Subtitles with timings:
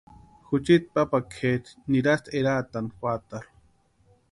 [0.47, 3.51] Juchiti papakʼeri nirasti eraatani juatarhu.